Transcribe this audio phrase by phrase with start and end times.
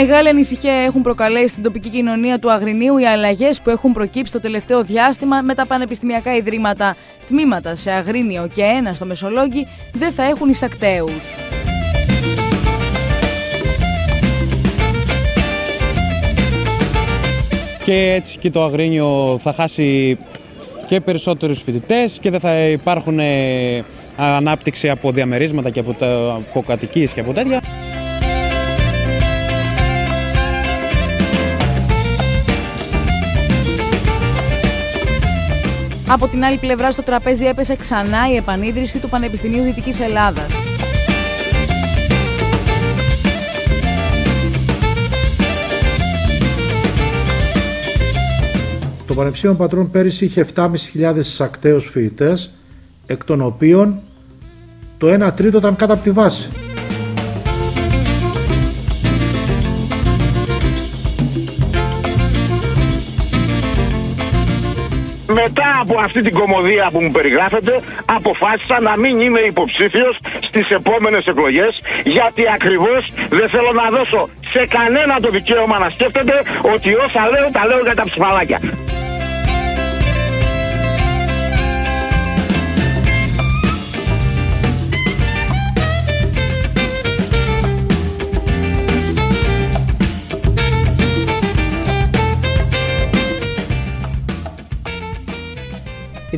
[0.00, 4.40] Μεγάλη ανησυχία έχουν προκαλέσει στην τοπική κοινωνία του Αγρινίου οι αλλαγές που έχουν προκύψει το
[4.40, 6.96] τελευταίο διάστημα με τα πανεπιστημιακά ιδρύματα.
[7.26, 11.34] Τμήματα σε Αγρίνιο και ένα στο Μεσολόγγι δεν θα έχουν εισακτέους.
[17.84, 20.18] Και έτσι και το Αγρίνιο θα χάσει
[20.86, 23.84] και περισσότερους φοιτητές και δεν θα υπάρχουν ε,
[24.16, 25.96] ανάπτυξη από διαμερίσματα και από,
[26.50, 27.60] από κατοικίες και από τέτοια.
[36.10, 40.58] Από την άλλη πλευρά στο τραπέζι έπεσε ξανά η επανίδρυση του Πανεπιστημίου Δυτικής Ελλάδας.
[49.06, 50.70] Το Πανεπιστήμιο Πατρών πέρυσι είχε 7.500
[51.38, 52.54] ακταίους φοιτητές,
[53.06, 54.00] εκ των οποίων
[54.98, 56.48] το 1 τρίτο ήταν κάτω από τη βάση.
[65.88, 71.80] Από αυτή την κομμωδία που μου περιγράφετε, αποφάσισα να μην είμαι υποψήφιος στις επόμενες εκλογές,
[72.04, 76.42] γιατί ακριβώς δεν θέλω να δώσω σε κανένα το δικαίωμα να σκέφτεται
[76.74, 78.60] ότι όσα λέω τα λέω για τα ψηφαλάκια.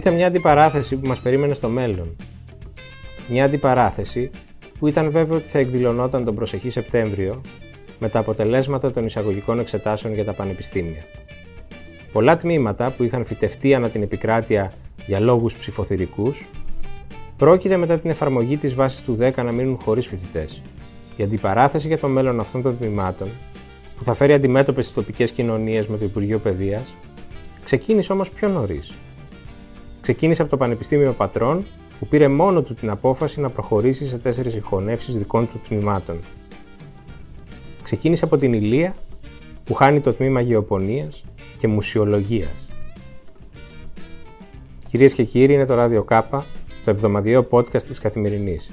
[0.01, 2.17] Ήταν μια αντιπαράθεση που μας περίμενε στο μέλλον.
[3.29, 4.31] Μια αντιπαράθεση
[4.79, 7.41] που ήταν βέβαιο ότι θα εκδηλωνόταν τον προσεχή Σεπτέμβριο
[7.99, 11.05] με τα αποτελέσματα των εισαγωγικών εξετάσεων για τα πανεπιστήμια.
[12.13, 14.73] Πολλά τμήματα που είχαν φυτευτεί ανά την επικράτεια
[15.07, 16.45] για λόγους ψηφοθυρικούς
[17.37, 20.63] πρόκειται μετά την εφαρμογή της βάσης του 10 να μείνουν χωρίς φοιτητές.
[21.17, 23.29] Η αντιπαράθεση για το μέλλον αυτών των τμήματων,
[23.97, 26.95] που θα φέρει αντιμέτωπες στις τοπικές κοινωνίες με το Υπουργείο Παιδείας,
[27.65, 28.93] ξεκίνησε όμως πιο νωρίς,
[30.01, 31.65] Ξεκίνησε από το Πανεπιστήμιο Πατρών,
[31.99, 36.19] που πήρε μόνο του την απόφαση να προχωρήσει σε τέσσερις συγχωνεύσεις δικών του τμήματων.
[37.83, 38.95] Ξεκίνησε από την Ηλία,
[39.65, 41.25] που χάνει το τμήμα Γεωπονίας
[41.59, 42.69] και Μουσιολογίας.
[44.89, 46.47] Κυρίες και κύριοι, είναι το Ράδιο Κάπα,
[46.85, 48.71] το εβδομαδιαίο podcast της Καθημερινής.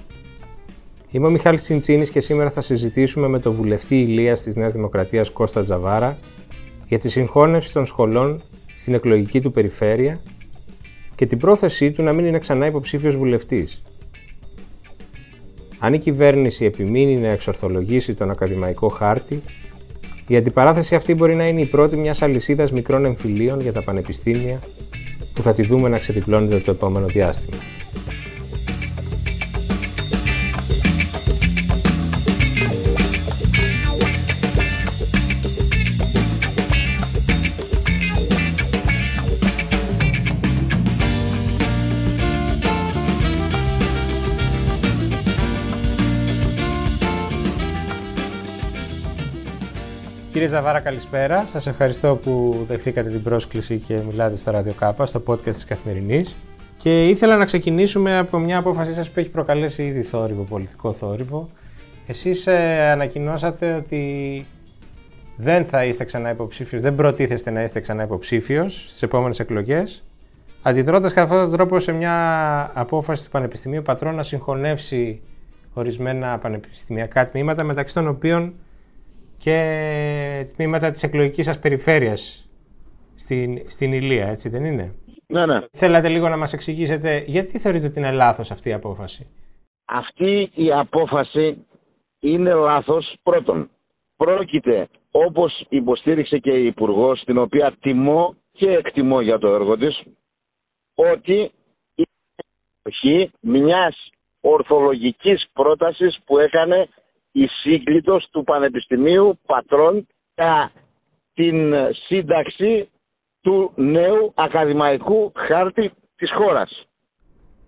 [1.11, 5.29] Είμαι ο Μιχάλης Τσιντσίνης και σήμερα θα συζητήσουμε με τον βουλευτή Ηλίας της Νέας Δημοκρατίας
[5.29, 6.17] Κώστα Τζαβάρα
[6.87, 8.41] για τη συγχώνευση των σχολών
[8.77, 10.19] στην εκλογική του περιφέρεια
[11.17, 13.81] και την πρόθεσή του να μην είναι ξανά υποψήφιος βουλευτής.
[15.79, 19.41] Αν η κυβέρνηση επιμείνει να εξορθολογήσει τον ακαδημαϊκό χάρτη,
[20.27, 24.59] η αντιπαράθεση αυτή μπορεί να είναι η πρώτη μιας αλυσίδας μικρών εμφυλίων για τα πανεπιστήμια
[25.33, 27.61] που θα τη δούμε να ξεδιπλώνεται το επόμενο διάστημα.
[50.47, 51.45] Κύριε Ζαβάρα, καλησπέρα.
[51.45, 56.35] Σας ευχαριστώ που δεχθήκατε την πρόσκληση και μιλάτε στο Radio Κάπα, στο podcast της Καθημερινής.
[56.77, 61.49] Και ήθελα να ξεκινήσουμε από μια απόφασή σας που έχει προκαλέσει ήδη θόρυβο, πολιτικό θόρυβο.
[62.07, 64.45] Εσείς ε, ανακοινώσατε ότι
[65.35, 70.03] δεν θα είστε ξανά υποψήφιος, δεν προτίθεστε να είστε ξανά υποψήφιος στις επόμενες εκλογές,
[70.61, 75.21] αντιδρώντας κατά αυτόν τον τρόπο σε μια απόφαση του Πανεπιστημίου Πατρών να συγχωνεύσει
[75.73, 78.53] ορισμένα πανεπιστημιακά τμήματα, μεταξύ των οποίων
[79.37, 82.49] και τμήματα της εκλογικής σας περιφέρειας
[83.15, 84.95] στην, στην Ηλία, έτσι δεν είναι;
[85.27, 85.59] Ναι, ναι.
[85.71, 89.27] Θέλατε λίγο να μας εξηγήσετε γιατί θεωρείτε ότι είναι λάθος αυτή η απόφαση;
[89.85, 91.65] Αυτή η απόφαση
[92.19, 93.69] είναι λάθος πρώτον.
[94.17, 100.01] Πρόκειται όπως υποστήριξε και η υπουργός, την οποία τιμώ και εκτιμώ για το έργο της,
[100.95, 101.51] ότι
[103.01, 104.09] η μιας
[104.41, 106.87] ορθολογικής πρότασης που έκανε
[107.41, 110.71] η σύγκλιτος του Πανεπιστημίου Πατρών για
[111.33, 111.73] την
[112.07, 112.89] σύνταξη
[113.41, 116.87] του νέου ακαδημαϊκού χάρτη της χώρας.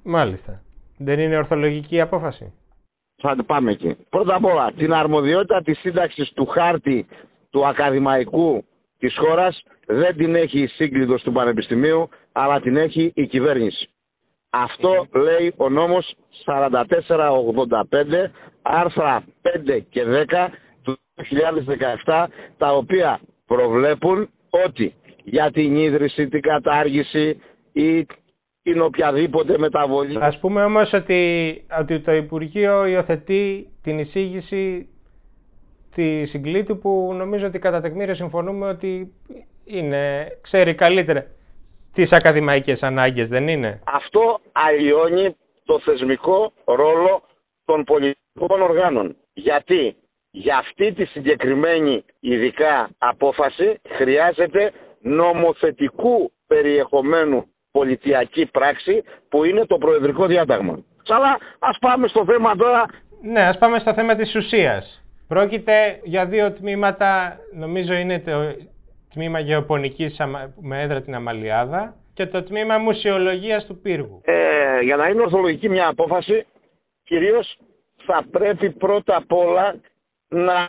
[0.03, 0.61] Μάλιστα.
[0.97, 2.53] Δεν είναι ορθολογική απόφαση.
[3.21, 3.97] Θα πάμε εκεί.
[4.09, 7.07] Πρώτα απ' όλα, την αρμοδιότητα της σύνταξης του χάρτη
[7.49, 8.63] του ακαδημαϊκού
[8.97, 13.89] της χώρας δεν την έχει η σύγκλιτος του Πανεπιστημίου, αλλά την έχει η κυβέρνηση.
[14.49, 16.15] Αυτό λέει ο νόμος
[16.49, 18.31] 4485
[18.61, 20.49] άρθρα 5 και 10
[20.83, 20.99] του
[22.05, 22.25] 2017
[22.57, 24.93] τα οποία προβλέπουν ότι
[25.23, 27.41] για την ίδρυση, την κατάργηση
[27.71, 28.05] ή
[28.61, 30.17] την οποιαδήποτε μεταβολή.
[30.21, 34.89] Ας πούμε όμως ότι, ότι το Υπουργείο υιοθετεί την εισήγηση
[35.91, 39.13] τη Συγκλήτου που νομίζω ότι κατά τεκμήρια συμφωνούμε ότι
[39.65, 41.25] είναι, ξέρει καλύτερα
[41.93, 45.35] τις ακαδημαϊκές ανάγκες, δεν είναι; Αυτό αλλοιώνει
[45.69, 47.21] το θεσμικό ρόλο
[47.65, 49.15] των πολιτικών οργάνων.
[49.33, 49.95] Γιατί
[50.31, 54.71] για αυτή τη συγκεκριμένη ειδικά απόφαση χρειάζεται
[55.01, 60.83] νομοθετικού περιεχομένου πολιτιακή πράξη που είναι το Προεδρικό Διάταγμα.
[61.07, 62.85] Αλλά ας πάμε στο θέμα τώρα.
[63.21, 65.03] Ναι, ας πάμε στο θέμα της ουσίας.
[65.27, 68.31] Πρόκειται για δύο τμήματα, νομίζω είναι το
[69.13, 70.21] τμήμα γεωπονικής
[70.61, 74.21] με έδρα την Αμαλιάδα και το τμήμα μουσιολογίας του Πύργου.
[74.23, 74.48] Ε,
[74.81, 76.45] για να είναι ορθολογική μια απόφαση,
[77.03, 77.57] κυρίως
[78.05, 79.75] θα πρέπει πρώτα απ' όλα
[80.29, 80.67] να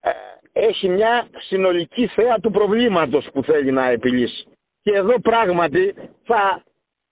[0.00, 0.10] ε,
[0.52, 4.46] έχει μια συνολική θέα του προβλήματος που θέλει να επιλύσει.
[4.82, 5.94] Και εδώ πράγματι
[6.24, 6.62] θα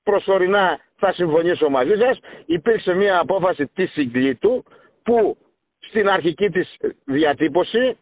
[0.02, 2.18] προσωρινά θα συμφωνήσω μαζί σας.
[2.46, 4.64] Υπήρξε μια απόφαση της συγκλήτου
[5.02, 5.36] που
[5.78, 7.96] στην αρχική της διατύπωση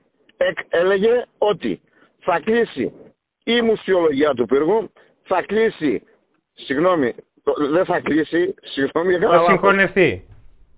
[0.69, 1.81] έλεγε ότι
[2.21, 2.93] θα κλείσει
[3.45, 4.91] η μουσιολογία του πύργου,
[5.23, 6.03] θα κλείσει,
[6.53, 7.15] συγγνώμη,
[7.71, 9.19] δεν θα κλείσει, συγγνώμη.
[9.19, 10.27] Θα συγχωνευτεί.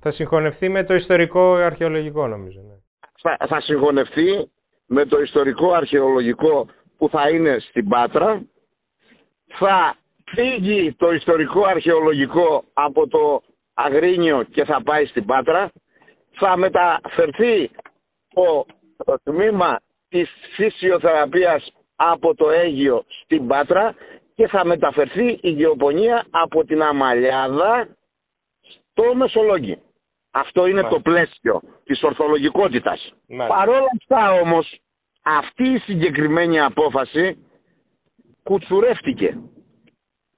[0.00, 2.60] Θα συγχωνευτεί με το ιστορικό αρχαιολογικό νομίζω.
[2.60, 2.74] Ναι.
[3.20, 4.50] Θα, θα συγχωνευτεί
[4.86, 6.66] με το ιστορικό αρχαιολογικό
[6.96, 8.42] που θα είναι στην Πάτρα.
[9.58, 13.42] Θα φύγει το ιστορικό αρχαιολογικό από το
[13.74, 15.70] Αγρίνιο και θα πάει στην Πάτρα.
[16.38, 17.70] Θα μεταφερθεί
[18.34, 18.66] το,
[19.04, 23.94] το τμήμα της φυσιοθεραπείας από το Αίγιο στην Πάτρα
[24.36, 27.88] και θα μεταφερθεί η γεωπονία από την Αμαλιάδα
[28.60, 29.78] στο Μεσολόγγι.
[30.30, 33.12] Αυτό είναι το πλαίσιο της ορθολογικότητας.
[33.48, 34.78] Παρόλα αυτά όμως
[35.22, 37.46] αυτή η συγκεκριμένη απόφαση
[38.42, 39.38] κουτσουρεύτηκε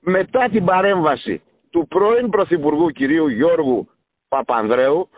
[0.00, 3.89] μετά την παρέμβαση του πρώην Πρωθυπουργού κυρίου Γιώργου
[4.29, 5.09] Παπανδρέου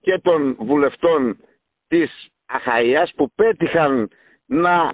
[0.00, 1.36] και των βουλευτών
[1.88, 4.10] της Αχαΐας που πέτυχαν
[4.46, 4.92] να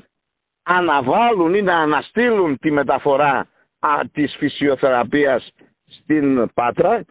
[0.67, 3.49] αναβάλουν ή να αναστείλουν τη μεταφορά
[3.79, 5.49] α, της φυσιοθεραπείας
[5.85, 7.05] στην Πάτρα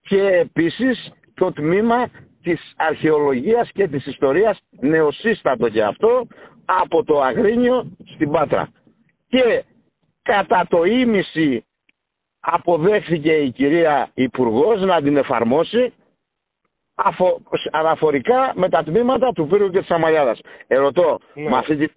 [0.00, 2.08] και επίσης το τμήμα
[2.42, 6.26] της αρχαιολογίας και της ιστορίας νεοσύστατο και αυτό
[6.64, 8.68] από το Αγρίνιο στην Πάτρα.
[9.28, 9.64] Και
[10.22, 11.64] κατά το ίμιση
[12.40, 15.92] αποδέχθηκε η κυρία Υπουργός να την εφαρμόσει
[17.04, 20.38] αφο, αναφορικά με τα τμήματα του Πύρου και της Αμαλιάδας.
[20.66, 21.48] Ερωτώ, ναι.
[21.48, 21.90] με, αυτή την,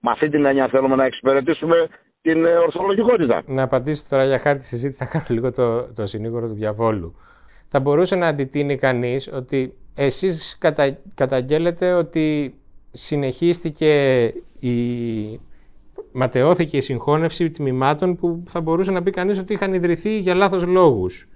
[0.00, 1.88] με αυτή την έννοια θέλουμε να εξυπηρετήσουμε
[2.22, 3.42] την ε, ορθολογικότητα.
[3.46, 7.14] Να απαντήσω τώρα για χάρη τη συζήτηση, θα κάνω λίγο το, το συνήγορο του διαβόλου.
[7.68, 12.54] Θα μπορούσε να αντιτείνει κανείς ότι εσείς κατα, καταγγέλλετε ότι
[12.90, 14.24] συνεχίστηκε
[14.60, 14.74] η
[16.12, 20.66] ματαιώθηκε η συγχώνευση τμήματων που θα μπορούσε να πει κανείς ότι είχαν ιδρυθεί για λάθος
[20.66, 21.28] λόγους.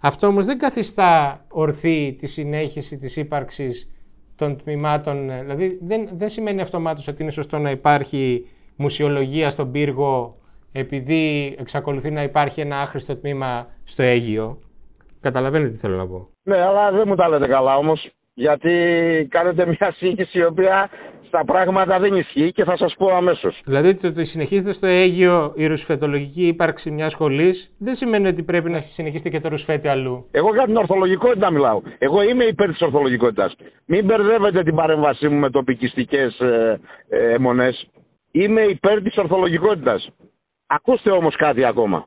[0.00, 3.90] Αυτό όμως δεν καθιστά ορθή τη συνέχιση της ύπαρξης
[4.36, 5.28] των τμήματων.
[5.28, 8.46] Δηλαδή δεν, δεν σημαίνει αυτομάτως ότι είναι σωστό να υπάρχει
[8.76, 10.34] μουσιολογία στον πύργο
[10.72, 14.58] επειδή εξακολουθεί να υπάρχει ένα άχρηστο τμήμα στο Αίγιο.
[15.20, 16.28] Καταλαβαίνετε τι θέλω να πω.
[16.42, 18.10] Ναι, αλλά δεν μου τα λέτε καλά όμως.
[18.34, 18.70] Γιατί
[19.30, 20.90] κάνετε μια σύγχυση η οποία
[21.36, 23.58] στα πράγματα δεν ισχύει και θα σας πω αμέσως.
[23.64, 28.70] Δηλαδή το ότι συνεχίζεται στο Αίγιο η ρουσφετολογική ύπαρξη μιας σχολής δεν σημαίνει ότι πρέπει
[28.70, 30.28] να συνεχίσετε και το ρουσφέτη αλλού.
[30.30, 31.80] Εγώ για την ορθολογικότητα μιλάω.
[31.98, 33.54] Εγώ είμαι υπέρ της ορθολογικότητας.
[33.86, 37.86] Μην μπερδεύετε την παρέμβασή μου με τοπικιστικές ε, ε, αιμονές.
[38.30, 40.08] Είμαι υπέρ της ορθολογικότητας.
[40.66, 42.06] Ακούστε όμως κάτι ακόμα.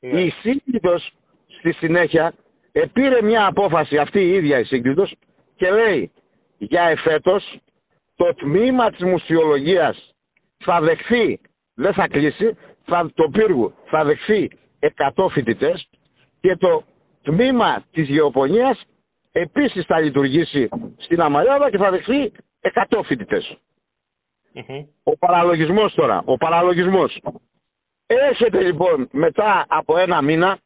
[0.00, 0.20] Ναι.
[0.20, 1.10] Η σύγκριτος
[1.58, 2.34] στη συνέχεια
[2.72, 5.14] επήρε μια απόφαση αυτή η ίδια η σύγκριτος
[5.56, 6.10] και λέει
[6.58, 7.58] για εφέτος
[8.18, 10.14] το τμήμα της μουσιολογίας
[10.58, 11.40] θα δεχθεί,
[11.74, 14.50] δεν θα κλείσει, θα, το πύργο θα δεχθεί
[15.14, 15.88] 100 φοιτητές
[16.40, 16.82] και το
[17.22, 18.82] τμήμα της γεωπονίας
[19.32, 22.32] επίσης θα λειτουργήσει στην Αμαλιάδα και θα δεχθεί
[22.90, 23.42] 100 φοιτητε
[25.02, 27.20] Ο παραλογισμός τώρα, ο παραλογισμός.
[28.06, 30.58] Έρχεται λοιπόν μετά από ένα μήνα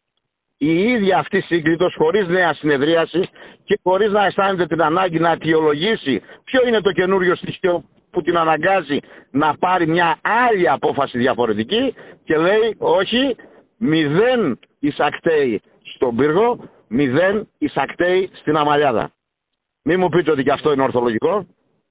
[0.64, 3.28] η ίδια αυτή σύγκλιτο χωρίς νέα συνεδρίαση
[3.64, 8.36] και χωρίς να αισθάνεται την ανάγκη να αιτιολογήσει ποιο είναι το καινούριο στοιχείο που την
[8.36, 8.98] αναγκάζει
[9.30, 13.36] να πάρει μια άλλη απόφαση διαφορετική και λέει όχι,
[13.76, 15.62] μηδέν εισακτέει
[15.94, 19.12] στον πύργο, μηδέν εισακτέει στην αμαλιάδα.
[19.82, 21.46] Μην μου πείτε ότι και αυτό είναι ορθολογικό.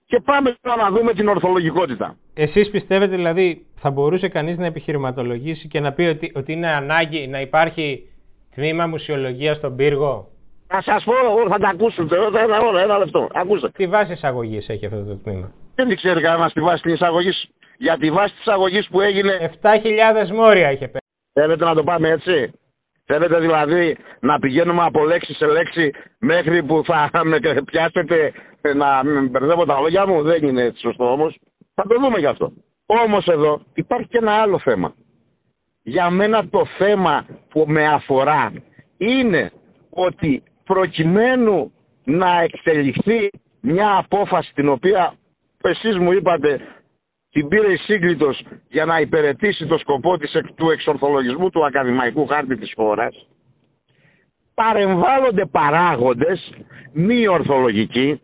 [0.06, 2.18] Και πάμε τώρα να δούμε την ορθολογικότητα.
[2.34, 7.28] Εσείς πιστεύετε δηλαδή θα μπορούσε κανείς να επιχειρηματολογήσει και να πει ότι, ότι είναι ανάγκη
[7.28, 8.11] να υπάρχει
[8.56, 10.28] Τμήμα μουσιολογίας στον πύργο.
[10.68, 11.14] Θα σας πω,
[11.50, 12.16] θα τα ακούσετε.
[12.16, 13.28] Ένα, ένα, ένα λεπτό.
[13.34, 13.70] Ακούστε.
[13.70, 17.50] Τι βάση εισαγωγής έχει αυτό το τμήμα; Δεν ξέρει κανένα τη βάση της εισαγωγής.
[17.78, 19.38] Για τη βάση της εισαγωγής που έγινε.
[19.62, 21.06] 7.000 μόρια είχε πέσει.
[21.34, 22.52] Θέλετε να το πάμε έτσι;
[23.06, 28.32] Θέλετε δηλαδή να πηγαίνουμε από λέξη σε λέξη μέχρι που θα με πιάσετε
[28.76, 31.38] να μπερδεύω τα λόγια μου; Δεν είναι έτσι σωστό όμως.
[31.74, 32.52] Θα το δούμε γι' αυτό.
[32.86, 34.94] Όμως εδώ υπάρχει και ένα άλλο θέμα.
[35.84, 38.54] Για μένα το θέμα που με αφορά
[38.98, 39.52] είναι
[39.90, 41.72] ότι προκειμένου
[42.04, 43.30] να εξελιχθεί
[43.62, 45.14] μια απόφαση την οποία
[45.62, 46.60] εσείς μου είπατε
[47.32, 52.58] την πήρε η Σύγκλιτος για να υπηρετήσει το σκοπό της, του εξορθολογισμού του ακαδημαϊκού χάρτη
[52.58, 53.26] της χώρας
[54.54, 56.54] παρεμβάλλονται παράγοντες
[56.94, 58.22] μη ορθολογικοί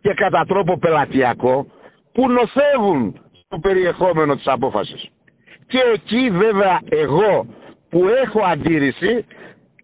[0.00, 1.66] και κατά τρόπο πελατειακό
[2.12, 5.08] που νοθεύουν το περιεχόμενο της απόφασης.
[5.70, 7.46] Και εκεί βέβαια εγώ
[7.90, 9.24] που έχω αντίρρηση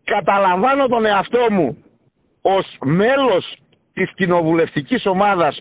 [0.04, 1.84] καταλαμβάνω τον εαυτό μου
[2.42, 3.56] ως μέλος
[3.92, 5.58] της κοινοβουλευτικής ομάδας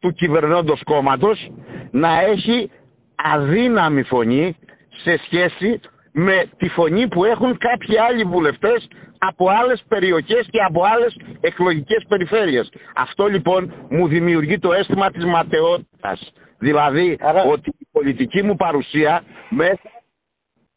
[0.00, 1.50] του κυβερνώντος κόμματος
[1.90, 2.70] να έχει
[3.16, 4.56] αδύναμη φωνή
[5.02, 5.80] σε σχέση
[6.12, 12.04] με τη φωνή που έχουν κάποιοι άλλοι βουλευτές από άλλες περιοχές και από άλλες εκλογικές
[12.08, 12.72] περιφέρειες.
[12.94, 16.32] Αυτό λοιπόν μου δημιουργεί το αίσθημα της ματαιότητας.
[16.58, 17.18] Δηλαδή
[17.52, 19.90] ότι η πολιτική μου παρουσία μέσα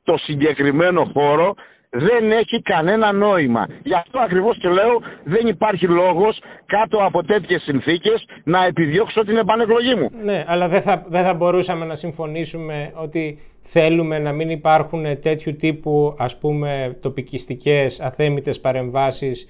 [0.01, 1.55] στο συγκεκριμένο χώρο
[1.91, 3.67] δεν έχει κανένα νόημα.
[3.83, 9.38] Γι' αυτό ακριβώς και λέω δεν υπάρχει λόγος κάτω από τέτοιες συνθήκες να επιδιώξω την
[9.38, 10.09] επανεκλογή μου.
[10.23, 15.55] Ναι, αλλά δεν θα, δεν θα μπορούσαμε να συμφωνήσουμε ότι θέλουμε να μην υπάρχουν τέτοιου
[15.55, 19.50] τύπου ας πούμε τοπικιστικές αθέμητες παρεμβάσεις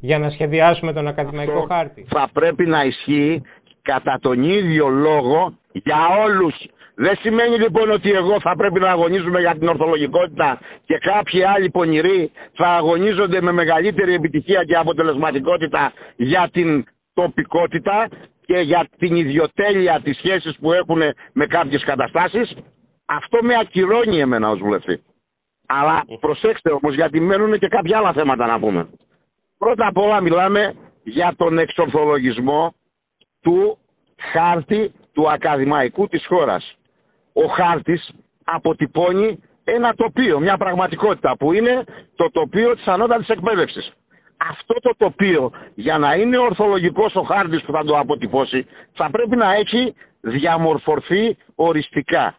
[0.00, 3.42] για να σχεδιάσουμε τον ακαδημαϊκό χάρτη; Θα πρέπει να ισχύει
[3.82, 5.52] κατά τον ίδιο λόγο
[5.84, 6.54] για όλους
[7.00, 11.70] δεν σημαίνει λοιπόν ότι εγώ θα πρέπει να αγωνίζουμε για την ορθολογικότητα και κάποιοι άλλοι
[11.70, 18.08] πονηροί θα αγωνίζονται με μεγαλύτερη επιτυχία και αποτελεσματικότητα για την τοπικότητα
[18.46, 21.00] και για την ιδιοτέλεια της σχέσης που έχουν
[21.32, 22.56] με κάποιες καταστάσεις.
[23.06, 25.02] Αυτό με ακυρώνει εμένα ως βουλευτή.
[25.66, 28.88] Αλλά προσέξτε όμως γιατί μένουν και κάποια άλλα θέματα να πούμε.
[29.58, 32.74] Πρώτα απ' όλα μιλάμε για τον εξορθολογισμό
[33.42, 33.78] του
[34.32, 36.74] χάρτη του ακαδημαϊκού της χώρας
[37.32, 38.10] ο χάρτης
[38.44, 41.84] αποτυπώνει ένα τοπίο, μια πραγματικότητα που είναι
[42.16, 43.92] το τοπίο της ανώτατης εκπαίδευσης.
[44.50, 49.36] Αυτό το τοπίο για να είναι ορθολογικός ο χάρτης που θα το αποτυπώσει θα πρέπει
[49.36, 52.34] να έχει διαμορφωθεί οριστικά.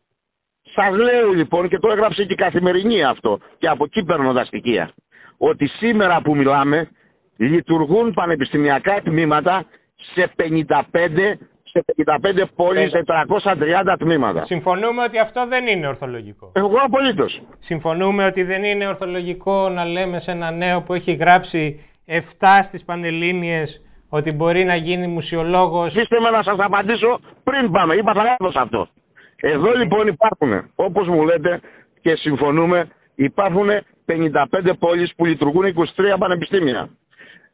[0.76, 4.44] Σας λέω λοιπόν και το έγραψε και η καθημερινή αυτό και από εκεί παίρνω τα
[4.46, 4.92] στοιχεία
[5.38, 6.90] ότι σήμερα που μιλάμε
[7.38, 9.66] λειτουργούν πανεπιστημιακά τμήματα
[10.14, 11.38] σε 55
[11.72, 14.44] σε 55 πόλεις, 430 τμήματα.
[14.44, 16.52] Συμφωνούμε ότι αυτό δεν είναι ορθολογικό.
[16.56, 17.42] Εγώ απολύτως.
[17.58, 22.20] Συμφωνούμε ότι δεν είναι ορθολογικό να λέμε σε ένα νέο που έχει γράψει 7
[22.62, 25.96] στις Πανελλήνιες ότι μπορεί να γίνει μουσιολόγος.
[25.96, 27.96] Είστε με να σας απαντήσω πριν πάμε.
[27.96, 28.88] Είπα θα λάθος αυτό.
[29.36, 31.60] Εδώ λοιπόν υπάρχουν, όπως μου λέτε
[32.02, 33.70] και συμφωνούμε, υπάρχουν
[34.06, 36.90] 55 πόλεις που λειτουργούν 23 πανεπιστήμια.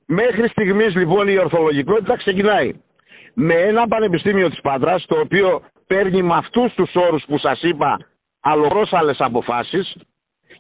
[0.05, 2.73] Μέχρι στιγμής λοιπόν η ορθολογικότητα ξεκινάει
[3.35, 7.97] με ένα πανεπιστήμιο της Πάτρας το οποίο παίρνει με αυτούς τους όρους που σας είπα
[8.41, 9.95] αλλοπρόσαλες αποφάσεις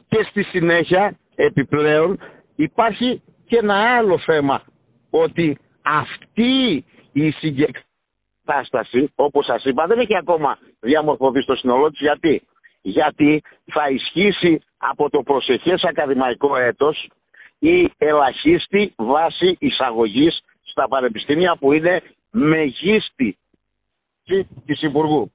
[0.07, 2.19] και στη συνέχεια επιπλέον
[2.55, 4.61] υπάρχει και ένα άλλο θέμα
[5.09, 7.83] ότι αυτή η συγκεκριμένη
[8.45, 11.99] κατάσταση όπως σας είπα δεν έχει ακόμα διαμορφωθεί στο σύνολό της.
[11.99, 12.41] Γιατί;
[12.81, 17.09] Γιατί θα ισχύσει από το προσεχές ακαδημαϊκό έτος
[17.59, 22.01] η ελαχίστη βάση εισαγωγής στα πανεπιστήμια που είναι
[22.35, 23.37] μεγίστη
[24.65, 25.31] της Υπουργού.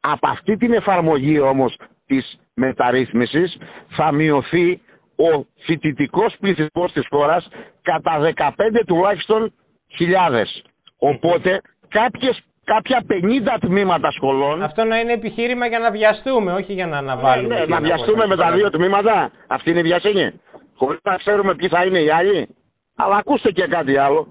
[0.00, 1.76] Από αυτή την εφαρμογή όμως
[2.06, 3.56] της μεταρρύθμισης
[3.88, 4.80] θα μειωθεί
[5.16, 7.48] ο φοιτητικός πληθυσμός της χώρας
[7.82, 8.52] κατά 15
[8.86, 9.52] τουλάχιστον
[9.96, 10.62] χιλιάδες.
[10.98, 14.62] Οπότε κάποιες, κάποια 50 τμήματα σχολών...
[14.62, 17.54] Αυτό να είναι επιχείρημα για να βιαστούμε, όχι για να αναβάλουμε.
[17.54, 19.30] Ναι, ναι, να βιαστούμε με τα δύο τμήματα.
[19.46, 20.40] Αυτή είναι η βιασύνη.
[20.74, 22.48] Χωρίς να ξέρουμε ποιοι θα είναι οι άλλοι.
[22.96, 24.26] Αλλά ακούστε και κάτι άλλο.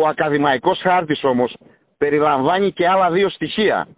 [0.00, 1.56] Ο ακαδημαϊκός χάρτης όμως
[1.98, 3.88] περιλαμβάνει και άλλα δύο στοιχεία.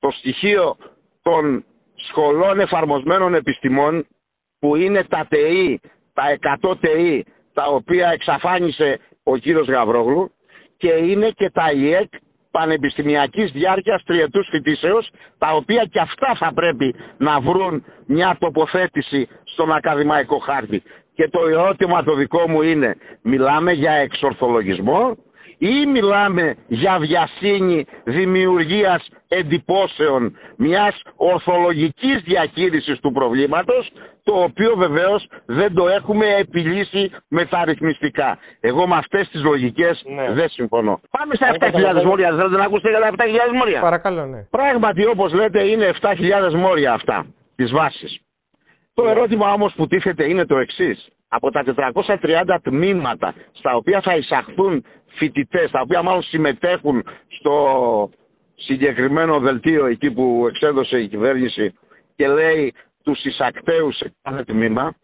[0.00, 0.76] Το στοιχείο
[1.22, 1.64] των
[2.08, 4.06] σχολών εφαρμοσμένων επιστημών
[4.58, 5.80] που είναι τα ΤΕΗ,
[6.14, 6.22] τα
[6.62, 7.24] 100 ΤΕΗ
[7.54, 10.30] τα οποία εξαφάνισε ο κύριος Γαβρόγλου
[10.76, 12.12] και είναι και τα ΙΕΚ
[12.50, 19.72] πανεπιστημιακής διάρκειας τριετούς φοιτήσεως τα οποία και αυτά θα πρέπει να βρουν μια τοποθέτηση στον
[19.72, 20.82] ακαδημαϊκό χάρτη.
[21.14, 25.16] Και το ερώτημα το δικό μου είναι, μιλάμε για εξορθολογισμό
[25.58, 33.92] ή μιλάμε για βιασύνη δημιουργίας εντυπώσεων μιας ορθολογικής διαχείρισης του προβλήματος
[34.22, 38.38] το οποίο βεβαίως δεν το έχουμε επιλύσει μεταρρυθμιστικά.
[38.60, 40.32] Εγώ με αυτές τις λογικές ναι.
[40.32, 41.00] δεν συμφωνώ.
[41.10, 41.46] Πάμε στα
[42.00, 42.28] 7.000 μόρια.
[42.28, 44.46] Θέλετε να ακούσετε για τα 7.000 μόρια; Παρακαλώ, ναι.
[44.50, 47.26] Πράγματι όπως λέτε είναι 7.000 μόρια αυτά
[47.56, 48.20] της βάσης.
[48.94, 51.06] Το ερώτημα όμως που τίθεται είναι το εξής.
[51.34, 58.10] από τα 430 τμήματα στα οποία θα εισαχθούν φοιτητές, τα οποία μάλλον συμμετέχουν στο
[58.54, 61.74] συγκεκριμένο δελτίο εκεί που εξέδωσε η κυβέρνηση
[62.16, 64.94] και λέει τους εισακτέους σε κάθε τμήμα,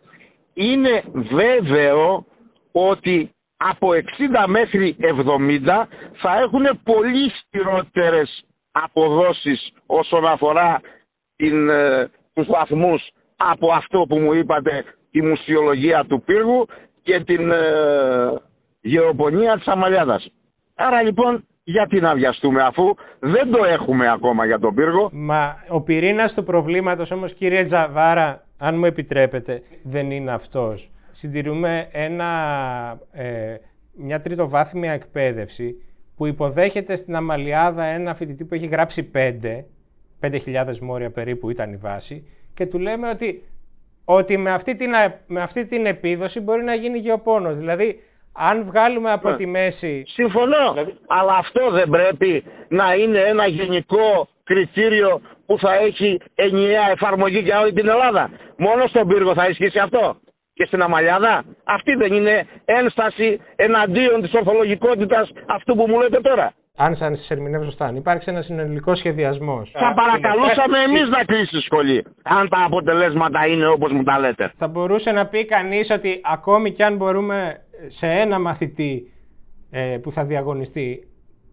[0.54, 2.24] είναι βέβαιο
[2.72, 10.80] ότι από 60 μέχρι 70 θα έχουν πολύ στηρότερες αποδόσεις όσον αφορά
[11.36, 16.66] την, ε, τους βαθμούς από αυτό που μου είπατε τη μουσιολογία του πύργου
[17.02, 17.56] και την ε,
[18.80, 20.32] γεωπονία της Αμαλιάδας.
[20.74, 25.10] Άρα λοιπόν γιατί να βιαστούμε αφού δεν το έχουμε ακόμα για τον πύργο.
[25.12, 30.90] Μα ο πυρήνας του προβλήματος όμως κύριε Τζαβάρα, αν μου επιτρέπετε, δεν είναι αυτός.
[31.10, 32.30] Συντηρούμε ένα,
[33.12, 33.54] ε,
[33.96, 35.74] μια τριτοβάθμια εκπαίδευση
[36.16, 39.64] που υποδέχεται στην Αμαλιάδα ένα φοιτητή που έχει γράψει 5,
[40.20, 42.26] 5.000 μόρια περίπου ήταν η βάση
[42.58, 43.42] και του λέμε ότι,
[44.04, 44.90] ότι με, αυτή την,
[45.26, 47.58] με αυτή την επίδοση μπορεί να γίνει γεωπόνος.
[47.58, 47.88] Δηλαδή
[48.32, 49.36] αν βγάλουμε από ναι.
[49.36, 50.04] τη μέση.
[50.06, 50.72] Συμφωνώ.
[50.72, 57.38] Δηλαδή- Αλλά αυτό δεν πρέπει να είναι ένα γενικό κριτήριο που θα έχει ενιαία εφαρμογή
[57.38, 58.30] για όλη την Ελλάδα.
[58.56, 60.16] Μόνο στον πύργο θα ισχύσει αυτό.
[60.54, 61.44] Και στην Αμαλιάδα.
[61.64, 66.52] Αυτή δεν είναι ένσταση εναντίον της ορθολογικότητας αυτού που μου λέτε τώρα.
[66.78, 69.70] Αν σα ερμηνεύω σωστά, αν υπάρξει ένας συνολικός σχεδιασμός.
[69.70, 72.04] Θα παρακαλούσαμε εμείς να κλείσει τη σχολή.
[72.22, 74.50] Αν τα αποτελέσματα είναι όπως μου τα λέτε.
[74.54, 77.56] Θα μπορούσε να πει κανείς ότι ακόμη κι αν μπορούμε
[77.86, 79.12] σε ένα μαθητή
[79.70, 81.08] ε, που θα διαγωνιστεί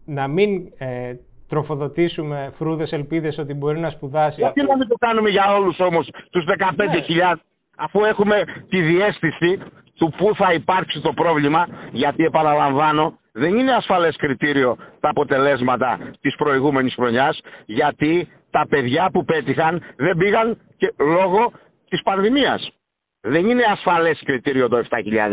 [0.06, 1.14] να μην ε,
[1.48, 4.42] τροφοδοτήσουμε φρούδες ελπίδες ότι μπορεί να σπουδάσει.
[4.42, 6.46] Γιατί να μην το κάνουμε για όλους όμως τους
[7.34, 7.40] 15.000
[7.78, 9.60] αφού έχουμε τη διέστηση
[9.96, 16.36] του πού θα υπάρξει το πρόβλημα γιατί επαναλαμβάνω δεν είναι ασφαλές κριτήριο τα αποτελέσματα της
[16.36, 21.52] προηγούμενης χρονιάς γιατί τα παιδιά που πέτυχαν δεν πήγαν και λόγω
[21.90, 22.70] της πανδημίας.
[23.22, 24.84] Δεν είναι ασφαλές κριτήριο το 7.000.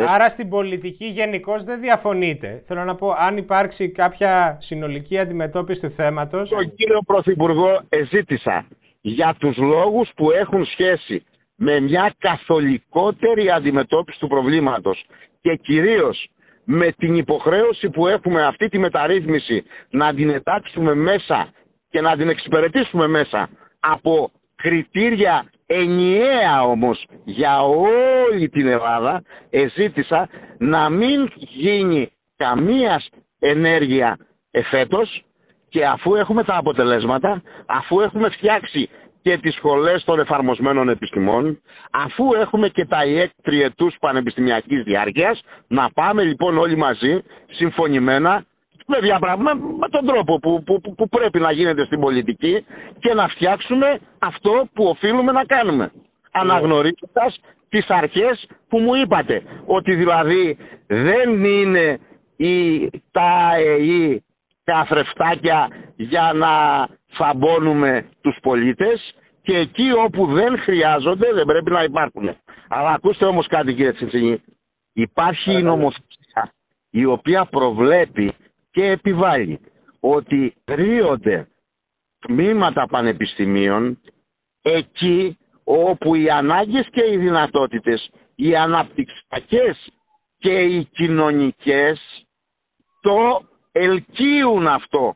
[0.08, 2.60] Άρα στην πολιτική γενικώ δεν διαφωνείτε.
[2.66, 6.42] Θέλω να πω, αν υπάρξει κάποια συνολική αντιμετώπιση του θέματο.
[6.48, 8.66] Τον κύριο Πρωθυπουργό ζήτησα
[9.00, 11.24] για τους λόγους που έχουν σχέση
[11.56, 15.04] με μια καθολικότερη αντιμετώπιση του προβλήματος
[15.40, 16.28] και κυρίως
[16.64, 21.48] με την υποχρέωση που έχουμε αυτή τη μεταρρύθμιση να την ετάξουμε μέσα
[21.90, 23.48] και να την εξυπηρετήσουμε μέσα
[23.80, 33.02] από κριτήρια ενιαία όμως για όλη την Ελλάδα εζήτησα να μην γίνει καμία
[33.38, 34.18] ενέργεια
[34.50, 35.24] εφέτος
[35.68, 38.88] και αφού έχουμε τα αποτελέσματα, αφού έχουμε φτιάξει
[39.22, 45.90] και τις σχολές των εφαρμοσμένων επιστημών, αφού έχουμε και τα ΙΕΚ τριετούς πανεπιστημιακής διάρκειας, να
[45.94, 48.44] πάμε λοιπόν όλοι μαζί, συμφωνημένα,
[48.86, 48.98] με,
[49.78, 52.64] με τον τρόπο που, που, που, πρέπει να γίνεται στην πολιτική
[52.98, 55.92] και να φτιάξουμε αυτό που οφείλουμε να κάνουμε.
[56.32, 59.42] Αναγνωρίζοντας τις αρχές που μου είπατε.
[59.66, 60.56] Ότι δηλαδή
[60.86, 61.98] δεν είναι
[62.36, 64.24] η, τα ΕΗ
[64.64, 66.48] καθρεφτάκια για να
[67.08, 72.36] φαμπώνουμε τους πολίτες και εκεί όπου δεν χρειάζονται δεν πρέπει να υπάρχουν.
[72.68, 74.42] Αλλά ακούστε όμως κάτι κύριε Τσιτσινή.
[74.92, 76.52] Υπάρχει η νομοθεσία
[76.90, 78.34] η οποία προβλέπει
[78.70, 79.60] και επιβάλλει
[80.00, 81.48] ότι γρίονται
[82.26, 83.98] τμήματα πανεπιστημίων
[84.62, 89.88] εκεί όπου οι ανάγκες και οι δυνατότητες, οι αναπτυξιακές
[90.38, 92.26] και οι κοινωνικές
[93.00, 93.42] το
[93.72, 95.14] ελκύουν αυτό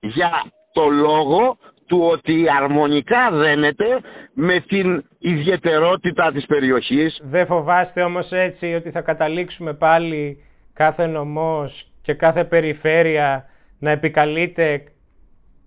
[0.00, 4.00] για το λόγο του ότι αρμονικά δένεται
[4.32, 7.18] με την ιδιαιτερότητα της περιοχής.
[7.22, 13.44] Δεν φοβάστε όμως έτσι ότι θα καταλήξουμε πάλι κάθε νομός και κάθε περιφέρεια
[13.78, 14.84] να επικαλείται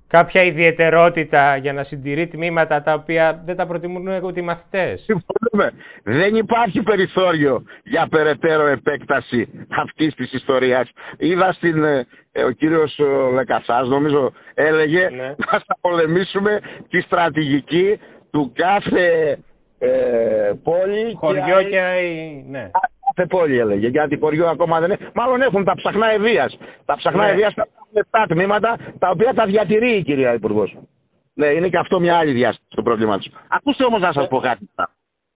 [0.09, 5.01] κάποια ιδιαιτερότητα για να συντηρεί τμήματα τα οποία δεν τα προτιμούν ούτε οι μαθητές.
[5.01, 5.73] Συμφωνούμε.
[6.03, 10.89] Δεν υπάρχει περιθώριο για περαιτέρω επέκταση αυτής της ιστορίας.
[11.17, 12.07] Είδα στην, ε,
[12.47, 12.99] ο κύριος
[13.33, 15.27] Λεκασάς νομίζω έλεγε ναι.
[15.37, 17.99] να θα πολεμήσουμε τη στρατηγική
[18.31, 19.37] του κάθε
[19.79, 19.89] ε,
[20.63, 21.13] πόλη.
[21.15, 21.79] Χωριό και, και
[22.49, 22.69] ναι
[23.19, 23.87] κάθε πόλη έλεγε.
[23.87, 25.09] Γιατί χωριό ακόμα δεν είναι.
[25.13, 26.51] Μάλλον έχουν τα ψαχνά ευεία.
[26.85, 27.31] Τα ψαχνά ναι.
[27.31, 27.53] ευεία
[27.93, 30.77] έχουν 7 τμήματα τα οποία τα διατηρεί η κυρία Υπουργός.
[31.33, 33.31] Ναι, είναι και αυτό μια άλλη διάσταση του προβλήματος.
[33.47, 34.69] Ακούστε όμως να σας πω κάτι.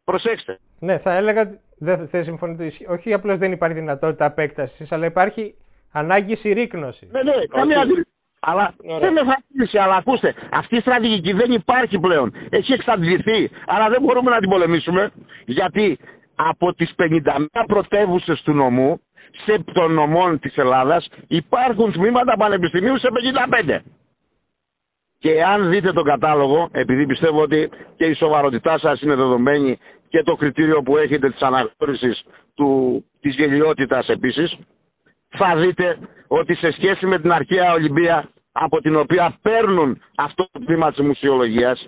[0.03, 0.59] Προσέξτε.
[0.79, 1.43] Ναι, θα έλεγα.
[1.77, 2.65] Δεν θα συμφωνείτε.
[2.89, 5.55] Όχι απλώς δεν υπάρχει δυνατότητα απέκτασης, αλλά υπάρχει
[5.93, 7.11] ανάγκη συρρήκνωσης.
[7.11, 8.11] Ναι, ναι, καμία αντίληψη.
[8.45, 12.33] Αλλά δεν με θα αλλά ακούστε, αυτή η στρατηγική δεν υπάρχει πλέον.
[12.49, 13.49] Έχει εξαντληθεί.
[13.65, 15.11] Αλλά δεν μπορούμε να την πολεμήσουμε.
[15.45, 15.97] Γιατί
[16.35, 19.01] από τις 51 πρωτεύουσες του νομού,
[19.45, 23.81] σε των νομών της Ελλάδας, υπάρχουν τμήματα πανεπιστημίου σε 55.
[25.19, 29.77] Και αν δείτε τον κατάλογο, επειδή πιστεύω ότι και η σοβαρότητά σας είναι δεδομένη
[30.09, 32.23] και το κριτήριο που έχετε της αναγνώρισης
[32.55, 34.57] του, της γελιότητας επίσης,
[35.29, 40.59] θα δείτε ότι σε σχέση με την αρχαία Ολυμπία από την οποία παίρνουν αυτό το
[40.65, 41.87] τμήμα της μουσιολογίας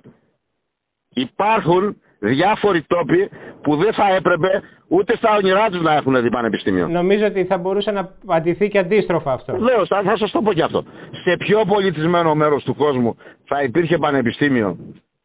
[1.16, 3.30] υπάρχουν διάφοροι τόποι
[3.62, 6.88] που δεν θα έπρεπε ούτε στα όνειρά τους να έχουν δει πανεπιστήμιο.
[6.88, 9.58] Νομίζω ότι θα μπορούσε να απαντηθεί και αντίστροφα αυτό.
[9.58, 10.84] Λέω, θα, θα σας το πω και αυτό.
[11.24, 14.78] Σε ποιο πολιτισμένο μέρος του κόσμου θα υπήρχε πανεπιστήμιο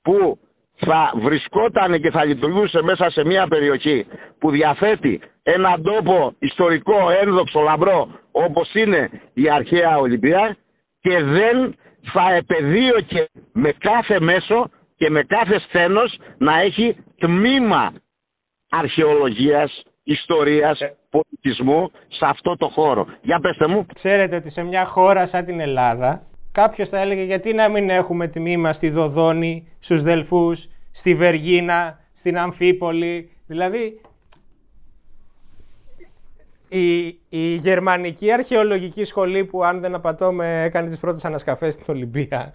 [0.02, 0.38] που
[0.86, 4.06] θα βρισκόταν και θα λειτουργούσε μέσα σε μια περιοχή
[4.38, 10.56] που διαθέτει έναν τόπο ιστορικό, ένδοξο, λαμπρό όπως είναι η αρχαία Ολυμπία
[11.00, 11.74] και δεν
[12.12, 17.92] θα επεδίωκε με κάθε μέσο και με κάθε σθένος να έχει τμήμα
[18.68, 20.78] αρχαιολογίας, ιστορίας,
[21.10, 23.06] πολιτισμού σε αυτό το χώρο.
[23.22, 23.86] Για πέστε μου.
[23.94, 28.28] Ξέρετε ότι σε μια χώρα σαν την Ελλάδα κάποιος θα έλεγε γιατί να μην έχουμε
[28.28, 33.30] τμήμα στη Δοδόνη, στους Δελφούς, στη Βεργίνα, στην Αμφίπολη.
[33.46, 34.00] Δηλαδή
[36.68, 42.52] η, η γερμανική αρχαιολογική σχολή που αν δεν απατώμε έκανε τις πρώτες ανασκαφές στην Ολυμπία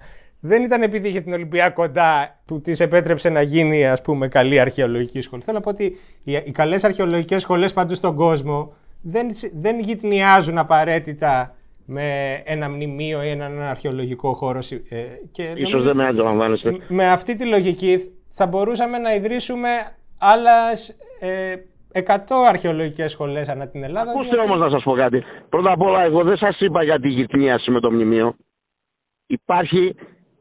[0.48, 4.60] δεν ήταν επειδή είχε την Ολυμπία κοντά που της επέτρεψε να γίνει ας πούμε καλή
[4.60, 5.42] αρχαιολογική σχολή.
[5.42, 10.58] Θέλω να πω ότι οι, οι καλές αρχαιολογικές σχολές παντού στον κόσμο δεν, δεν γυτνιάζουν
[10.58, 11.56] απαραίτητα
[11.86, 14.60] με ένα μνημείο ή έναν αρχαιολογικό χώρο.
[14.90, 16.78] Ε, και Ίσως δεν με αντιλαμβάνεστε.
[16.88, 17.96] Με αυτή τη λογική
[18.30, 19.70] θα μπορούσαμε να ιδρύσουμε
[20.18, 21.54] άλλες ε,
[21.94, 22.02] 100
[22.50, 24.12] αρχαιολογικές σχολές ανά την Ελλάδα.
[24.12, 24.48] Ακούστε γιατί...
[24.48, 25.24] όμως να σας πω κάτι.
[25.50, 28.36] Πρώτα απ' όλα εγώ δεν σας είπα για τη γυτνίαση με το μνημείο.
[29.28, 29.96] Υπάρχει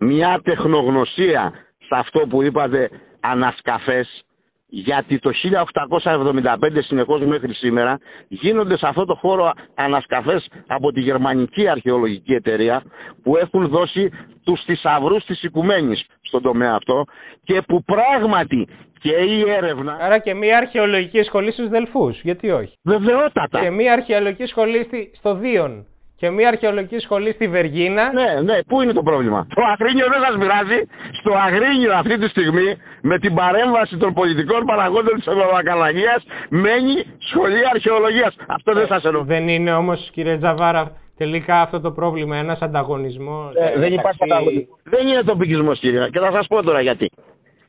[0.05, 2.91] μια τεχνογνωσία σε αυτό που είπατε
[3.21, 4.25] ανασκαφές
[4.67, 11.69] γιατί το 1875 συνεχώς μέχρι σήμερα γίνονται σε αυτό το χώρο ανασκαφές από τη Γερμανική
[11.69, 12.83] Αρχαιολογική Εταιρεία
[13.23, 14.11] που έχουν δώσει
[14.45, 17.05] τους θησαυρούς της οικουμένης στον τομέα αυτό
[17.45, 18.69] και που πράγματι
[19.01, 19.97] και η έρευνα...
[20.01, 23.61] Άρα και μια αρχαιολογική σχολή στους Δελφούς, γιατί όχι; Βεβαιότατα.
[23.61, 25.87] Και μια αρχαιολογική σχολή στο Δίον
[26.17, 28.13] και μια αρχαιολογική σχολή στη Βεργίνα.
[28.13, 30.79] Ναι, ναι, πού είναι το πρόβλημα; Το Αγρίνιο δεν σας πειράζει.
[31.21, 36.01] Στο Αγρίνιο αυτή τη στιγμή, με την παρέμβαση των πολιτικών παραγόντων της Ευρωπαϊκή
[36.49, 38.35] μένει σχολή αρχαιολογίας.
[38.47, 39.23] Αυτό δεν σας εννοώ.
[39.25, 40.85] Δεν είναι όμως, κύριε Τζαβάρα,
[41.17, 43.55] τελικά αυτό το πρόβλημα ένας ανταγωνισμός.
[43.55, 44.79] Ε, δεν υπάρχει ανταγωνισμός.
[44.83, 46.09] Δεν είναι τοπικισμό, κύριε.
[46.09, 47.11] Και θα σας πω τώρα γιατί.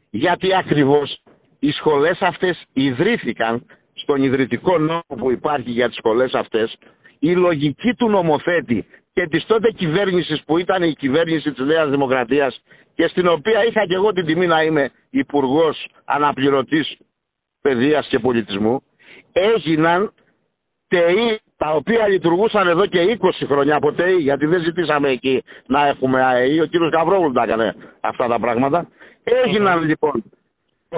[0.09, 1.17] Γιατί ακριβώς
[1.59, 6.77] οι σχολές αυτές ιδρύθηκαν στον ιδρυτικό νόμο που υπάρχει για τις σχολές αυτές
[7.19, 12.61] η λογική του νομοθέτη και της τότε κυβέρνησης που ήταν η κυβέρνηση της Νέας Δημοκρατίας
[12.95, 16.97] και στην οποία είχα και εγώ την τιμή να είμαι υπουργός αναπληρωτής
[17.61, 18.81] παιδείας και πολιτισμού
[19.31, 20.11] έγιναν
[20.87, 25.87] ΤΕΗ τα οποία λειτουργούσαν εδώ και 20 χρόνια από ΤΕΗ γιατί δεν ζητήσαμε εκεί να
[25.87, 26.59] έχουμε ΑΕΗ.
[26.59, 28.87] Ο κύριος Γαβρόγλου τα έκανε αυτά τα πράγματα.
[29.23, 30.23] Έγιναν λοιπόν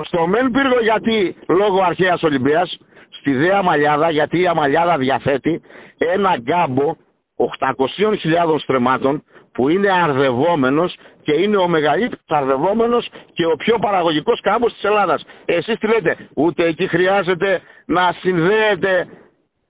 [0.03, 2.77] στο μεν πύργο γιατί λόγω αρχαίας Ολυμπίας
[3.19, 5.62] στη ΔΕ Αμαλιάδα γιατί η Αμαλιάδα διαθέτει
[5.97, 6.95] ένα γκάμπο
[7.38, 14.73] 800.000 στρεμμάτων που είναι αρδευόμενος και είναι ο μεγαλύτερος αρδευόμενος και ο πιο παραγωγικός κάμπος
[14.73, 15.23] της Ελλάδας.
[15.45, 19.08] Εσείς τι λέτε, ούτε εκεί χρειάζεται να συνδέεται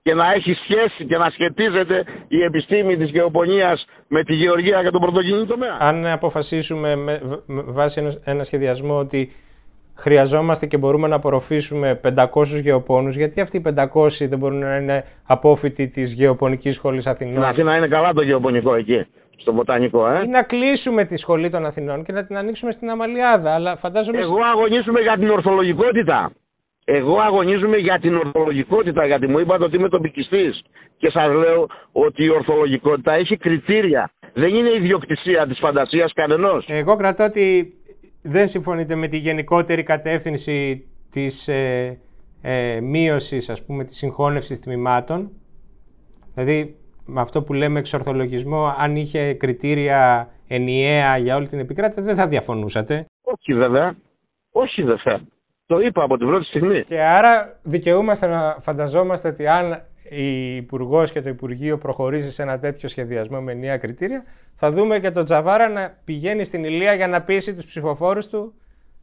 [0.02, 4.90] και να έχει σχέση και να σχετίζεται η επιστήμη της γεωπονίας με τη γεωργία και
[4.90, 9.30] τον πρωτογενή τομέα; Αν αποφασίσουμε με, βάση ένα σχεδιασμό ότι
[9.98, 12.24] χρειαζόμαστε και μπορούμε να απορροφήσουμε 500
[12.62, 13.62] γεωπόνους, γιατί αυτοί οι
[13.94, 18.22] 500 δεν μπορούν να είναι απόφοιτοι της Γεωπονικής Σχολής Αθηνών; Στην Αθήνα είναι καλά το
[18.22, 19.06] γεωπονικό εκεί,
[19.36, 22.90] στο βοτανικό, ε; Ή να κλείσουμε τη Σχολή των Αθηνών και να την ανοίξουμε στην
[22.90, 24.18] Αμαλιάδα, αλλά φαντάζομαι...
[24.18, 26.32] Εγώ αγωνίζομαι για την ορθολογικότητα.
[26.84, 30.62] Εγώ αγωνίζομαι για την ορθολογικότητα, γιατί μου είπατε ότι είμαι τοπικιστής.
[30.96, 34.10] Και σας λέω ότι η ορθολογικότητα έχει κριτήρια.
[34.34, 36.64] Δεν είναι ιδιοκτησία της φαντασίας κανενός.
[36.68, 37.74] Εγώ κρατώ ότι
[38.22, 41.98] δεν συμφωνείτε με τη γενικότερη κατεύθυνση της ε,
[42.42, 45.30] ε, μείωσης, ας πούμε, της συγχώνευσης τμήματων;
[46.34, 46.76] Δηλαδή,
[47.06, 52.28] με αυτό που λέμε εξορθολογισμό, αν είχε κριτήρια ενιαία για όλη την επικράτεια, δεν θα
[52.28, 53.96] διαφωνούσατε; Όχι βέβαια.
[54.50, 55.20] Όχι βέβαια.
[55.66, 56.84] Το είπα από την πρώτη στιγμή.
[56.84, 62.58] Και άρα δικαιούμαστε να φανταζόμαστε ότι αν η Υπουργός και το Υπουργείο προχωρήσει σε ένα
[62.58, 67.08] τέτοιο σχεδιασμό με νέα κριτήρια, θα δούμε και τον Τζαβάρα να πηγαίνει στην Ηλία για
[67.08, 68.52] να πείσει τους ψηφοφόρους του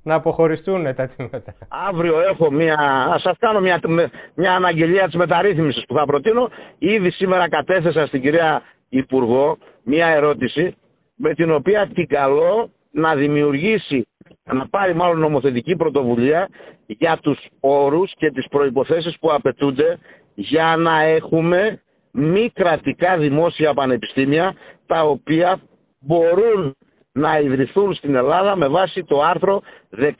[0.04, 1.54] να αποχωριστούν τα τμήματα.
[1.90, 2.76] Αύριο έχω μια.
[3.14, 3.80] Α σας κάνω μια,
[4.36, 6.50] μια αναγγελία της μεταρρύθμισης που θα προτείνω.
[6.78, 10.76] Ήδη σήμερα κατέθεσα στην κυρία Υπουργό μια ερώτηση
[11.16, 14.08] με την οποία την καλώ να δημιουργήσει,
[14.44, 16.50] να πάρει μάλλον νομοθετική πρωτοβουλία
[16.86, 19.98] για τους όρους και τις προϋποθέσεις που απαιτούνται
[20.36, 21.80] για να έχουμε
[22.12, 25.60] μη κρατικά δημόσια πανεπιστήμια τα οποία
[26.00, 26.76] μπορούν
[27.12, 29.62] να ιδρυθούν στην Ελλάδα με βάση το άρθρο
[29.98, 30.12] 16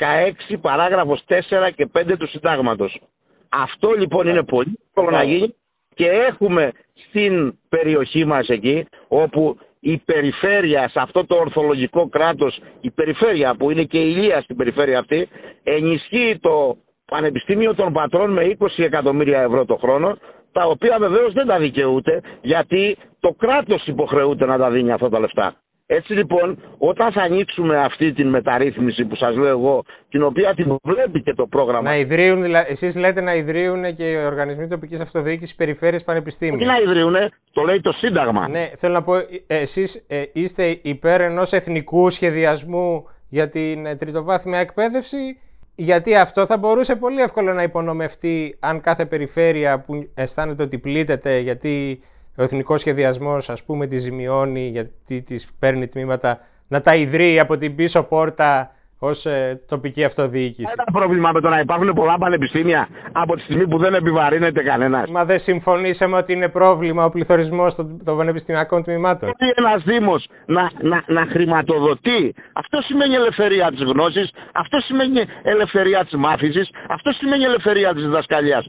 [0.62, 1.36] παράγραφος 4
[1.76, 3.02] και 5 του συντάγματος.
[3.50, 5.56] Αυτό λοιπόν είναι πολύ εύκολο να γίνει
[5.94, 6.72] και έχουμε
[7.08, 13.72] στην περιοχή μας εκεί όπου η περιφέρεια σε αυτό το ορθολογικό κράτος, η περιφέρεια που
[13.72, 15.28] είναι και η Ηλία στην περιφέρεια αυτή,
[15.64, 20.18] ενισχύει το Πανεπιστήμιο των Πατρών με 20 εκατομμύρια ευρώ το χρόνο,
[20.52, 25.20] τα οποία βεβαίως δεν τα δικαιούται γιατί το κράτος υποχρεούται να τα δίνει αυτά τα
[25.20, 25.56] λεφτά.
[25.88, 30.76] Έτσι λοιπόν, όταν θα ανοίξουμε αυτή την μεταρρύθμιση που σας λέω εγώ, την οποία την
[30.84, 31.90] βλέπει και το πρόγραμμα...
[31.90, 36.58] Να ιδρύουν, εσείς λέτε να ιδρύουν και οι οργανισμοί τοπικής αυτοδιοίκησης περιφέρειες πανεπιστήμια.
[36.58, 37.16] Τι να ιδρύουν,
[37.52, 38.48] το λέει το Σύνταγμα.
[38.48, 43.96] Ναι, θέλω να πω, ε, εσείς ε, είστε υπέρ ενός εθνικού σχεδιασμού για την ε,
[43.96, 45.40] τριτοβάθμια εκπαίδευση
[45.76, 51.38] γιατί αυτό θα μπορούσε πολύ εύκολα να υπονομευτεί αν κάθε περιφέρεια που αισθάνεται ότι πλήττεται
[51.40, 52.00] γιατί
[52.36, 57.58] ο εθνικός σχεδιασμός ας πούμε τη ζημιώνει γιατί τις παίρνει τμήματα να τα ιδρύει από
[57.58, 60.74] την πίσω πόρτα ως ε, τοπική αυτοδιοίκηση.
[60.78, 65.10] Ένα πρόβλημα με το να υπάρχουν πολλά πανεπιστήμια από τη στιγμή που δεν επιβαρύνεται κανένας.
[65.10, 69.30] Μα δεν συμφωνήσαμε ότι είναι πρόβλημα ο πληθωρισμός των, των πανεπιστημιακών τμήματων.
[69.38, 76.04] Γιατί ένας Δήμος να, να, να χρηματοδοτεί, αυτό σημαίνει ελευθερία της γνώσης, αυτό σημαίνει ελευθερία
[76.04, 78.66] της μάθησης, αυτό σημαίνει ελευθερία της διδασκαλίας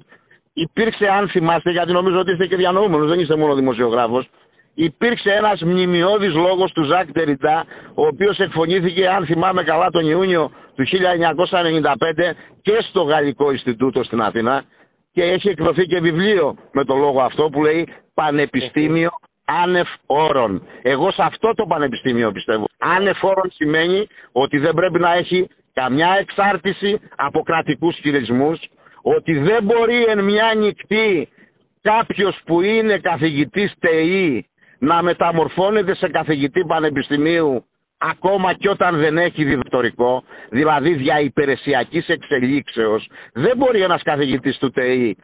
[0.56, 4.28] υπήρξε, αν θυμάστε, γιατί νομίζω ότι είστε και διανοούμενος, δεν είστε μόνο δημοσιογράφος,
[4.76, 10.50] υπήρξε ένας μνημειώδης λόγος του Ζακ Τεριτά, ο οποίος εκφωνήθηκε, αν θυμάμαι καλά, τον Ιούνιο
[10.74, 14.64] του 1995 και στο Γαλλικό Ινστιτούτο στην Αθήνα
[15.12, 19.10] και έχει εκδοθεί και βιβλίο με το λόγο αυτό που λέει Πανεπιστήμιο
[19.44, 20.62] άνευ όρων.
[20.82, 22.66] Εγώ σε αυτό το πανεπιστήμιο πιστεύω.
[22.78, 28.60] Άνευ όρων σημαίνει ότι δεν πρέπει να έχει καμιά εξάρτηση από κρατικούς χειρισμούς,
[29.02, 31.28] ότι δεν μπορεί εν μια νυχτή
[31.82, 34.46] κάποιος που είναι καθηγητής ΤΕΗ
[34.78, 37.64] να μεταμορφώνεται σε καθηγητή πανεπιστημίου
[37.98, 44.70] ακόμα και όταν δεν έχει διδακτορικό, δηλαδή δια υπηρεσιακής εξελίξεως, δεν μπορεί ένας καθηγητής του
[44.70, 45.16] ΤΕΗ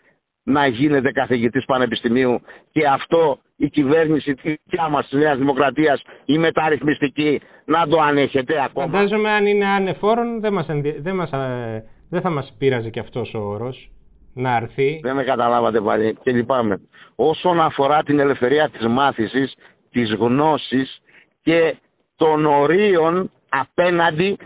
[0.45, 6.39] να γίνεται καθηγητής πανεπιστημίου και αυτό η κυβέρνηση τη δικιά μας της Νέας Δημοκρατίας, η
[6.39, 8.87] μεταρρυθμιστική, να το ανέχεται ακόμα.
[8.87, 10.67] Φαντάζομαι αν είναι ανεφόρον δεν, μας
[11.01, 11.33] δεν, μας...
[11.33, 13.91] Ε, δεν θα μας πείραζε και αυτός ο όρος
[14.33, 15.01] να αρθεί.
[15.03, 16.81] Δεν με καταλάβατε πάλι και λυπάμαι.
[17.15, 19.55] Όσον αφορά την ελευθερία της μάθησης,
[19.91, 21.03] της γνώσης
[21.43, 21.77] και
[22.17, 24.37] των ορίων απέναντι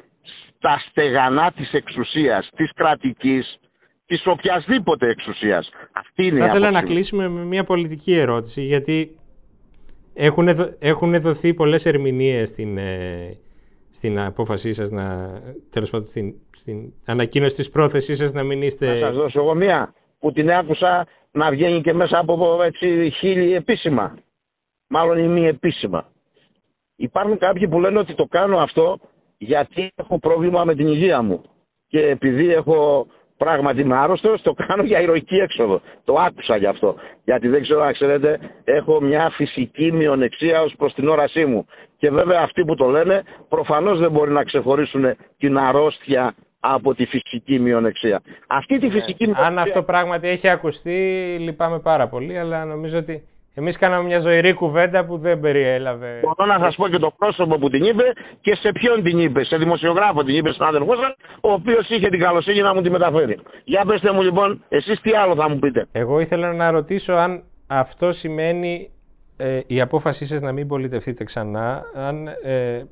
[0.57, 3.59] στα στεγανά της εξουσίας, της κρατικής,
[4.07, 5.69] της οποιασδήποτε εξουσίας.
[5.93, 9.19] Αυτή είναι Θα ήθελα να κλείσουμε με μια πολιτική ερώτηση, γιατί
[10.15, 13.37] έχουν, έχουν δοθεί πολλές ερμηνείες στην, ε,
[13.97, 15.29] στην απόφασή σας να,
[15.71, 18.87] τέλος πάντων, στην, στην ανακοίνωση της πρόθεσής σας να μην είστε...
[18.87, 23.55] Να σας δώσω εγώ μία που την άκουσα να βγαίνει και μέσα από έτσι, χίλιοι
[23.57, 24.19] επίσημα.
[24.89, 26.09] Μάλλον ή μη επίσημα.
[26.97, 28.99] Υπάρχουν κάποιοι που λένε ότι το κάνω αυτό
[29.39, 31.43] γιατί έχω πρόβλημα με την υγεία μου.
[31.87, 35.81] Και επειδή έχω πράγματι είμαι άρρωστος, το κάνω για ηρωική έξοδο.
[36.05, 36.95] Το άκουσα γι' αυτό.
[37.25, 41.67] Γιατί δεν ξέρω αν ξέρετε, έχω μια φυσική μειονεξία ως προς την όρασή μου.
[41.99, 45.05] Και βέβαια αυτοί που το λένε προφανώς δεν μπορεί να ξεχωρίσουν
[45.39, 48.23] την αρρώστια από τη φυσική μειονεξία.
[48.47, 49.47] Αυτή τη φυσική ε, μειονεξία...
[49.47, 53.23] Αν αυτό πράγματι έχει ακουστεί, λυπάμαι πάρα πολύ, αλλά νομίζω ότι
[53.59, 56.21] Εμείς κάναμε μια ζωηρή κουβέντα που δεν περιέλαβε.
[56.23, 58.03] Μπορώ να σας πω και το πρόσωπο που την είπε
[58.41, 59.45] και σε ποιον την είπε.
[59.45, 61.07] Σε δημοσιογράφο την είπε, στον αδερφό σα,
[61.49, 63.39] ο οποίος είχε την καλοσύνη να μου τη μεταφέρει.
[63.65, 67.43] Για πετε μου λοιπόν, εσείς τι άλλο θα μου πείτε; Εγώ ήθελα να ρωτήσω αν
[67.67, 68.91] αυτό σημαίνει
[69.37, 72.83] ε, η απόφασή σας να μην πολιτευτείτε ξανά, αν ε,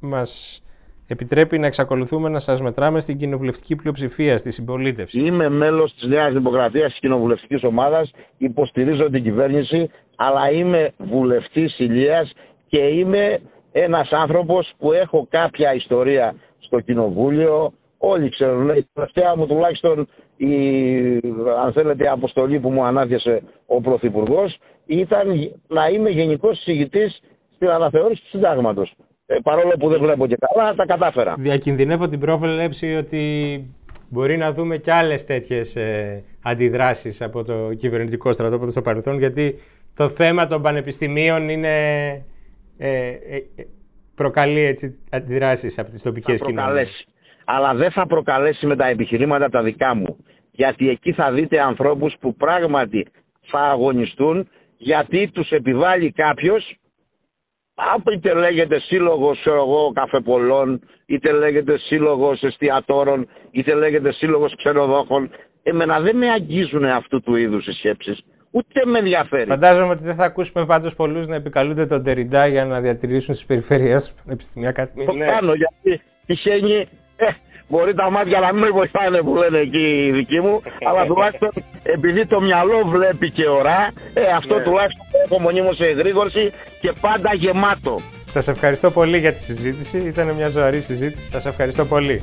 [0.00, 0.62] μας
[1.06, 5.20] επιτρέπει να εξακολουθούμε να σας μετράμε στην κοινοβουλευτική πλειοψηφία, στη συμπολίτευση.
[5.20, 12.32] Είμαι μέλος της Νέας Δημοκρατίας της κοινοβουλευτικής ομάδας, υποστηρίζω την κυβέρνηση, αλλά είμαι βουλευτής ηλίας
[12.68, 13.40] και είμαι
[13.72, 20.54] ένας άνθρωπος που έχω κάποια ιστορία στο κοινοβούλιο, όλοι ξέρουν, η τελευταία μου τουλάχιστον η,
[21.64, 27.20] αν θέλετε, η αποστολή που μου ανάθεσε ο Πρωθυπουργός ήταν να είμαι γενικός συζητητής
[27.54, 28.94] στην αναθεώρηση του συντάγματος.
[29.26, 31.34] Ε, παρόλο που δεν βλέπω και καλά, τα κατάφερα.
[31.36, 33.22] Διακινδυνεύω την πρόβλεψη ότι
[34.10, 39.54] μπορεί να δούμε και άλλες τέτοιες ε, αντιδράσεις από το κυβερνητικό στρατόπεδο στο παρελθόν, γιατί
[39.96, 41.68] το θέμα των πανεπιστημίων είναι,
[42.78, 43.40] ε, ε,
[44.14, 47.06] προκαλεί έτσι, αντιδράσεις από τις τοπικές κοινωνίες.
[47.44, 50.16] Αλλά δεν θα προκαλέσει με τα επιχειρήματα τα δικά μου.
[50.50, 53.06] Γιατί εκεί θα δείτε ανθρώπους που πράγματι
[53.50, 56.76] θα αγωνιστούν γιατί τους επιβάλλει κάποιος
[58.14, 65.30] είτε λέγεται σύλλογος εγώ καφεπολών, είτε λέγεται σύλλογος εστιατόρων, είτε λέγεται σύλλογος ξενοδόχων.
[65.62, 68.18] Εμένα δεν με αγγίζουν αυτού του είδους οι σκέψεις.
[68.50, 69.46] Ούτε με ενδιαφέρει.
[69.46, 73.44] Φαντάζομαι ότι δεν θα ακούσουμε πάντως πολλούς να επικαλούνται τον Τεριντά για να διατηρήσουν τι
[73.46, 76.88] περιφερειέ πανεπιστημιακά Το κάνω γιατί τυχαίνει.
[77.16, 77.26] Ε,
[77.68, 81.50] μπορεί τα μάτια να μην με βοηθάνε που λένε εκεί οι δικοί μου, αλλά τουλάχιστον
[81.82, 83.76] επειδή το μυαλό βλέπει και ώρα,
[84.14, 84.62] ε, αυτό Ναι.
[84.62, 88.00] τουλάχιστον το έχω μονίμως σε εγρήγορση και πάντα γεμάτο.
[88.28, 89.98] Σας ευχαριστώ πολύ για τη συζήτηση.
[89.98, 91.28] Ήταν μια ζωαρή συζήτηση.
[91.30, 92.22] Σας ευχαριστώ πολύ.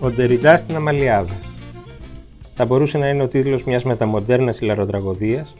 [0.00, 1.36] Ο Ντεριντά στην Αμαλιάδα.
[2.54, 5.54] Θα μπορούσε να είναι ο τίτλος μιας μεταμοντέρνας ηλαροτραγωδίας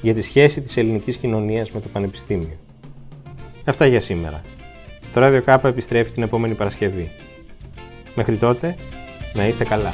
[0.00, 2.58] για τη σχέση της ελληνικής κοινωνίας με το Πανεπιστήμιο.
[3.64, 4.42] Αυτά για σήμερα.
[5.12, 7.10] Το Radio K επιστρέφει την επόμενη Παρασκευή.
[8.14, 8.76] Μέχρι τότε,
[9.34, 9.92] να είστε καλά.